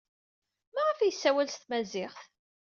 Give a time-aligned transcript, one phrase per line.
[0.73, 2.21] Maɣef ay yessawal s tmaziɣt?